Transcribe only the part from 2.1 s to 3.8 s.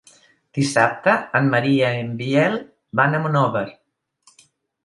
Biel van a Monòver.